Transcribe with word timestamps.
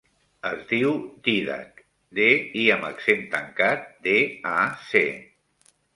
Es 0.51 0.61
diu 0.69 0.93
Dídac: 1.27 1.83
de, 2.19 2.27
i 2.61 2.65
amb 2.77 2.87
accent 2.89 3.21
tancat, 3.35 3.87
de, 4.09 4.17
a, 4.55 4.59
ce. 4.89 5.05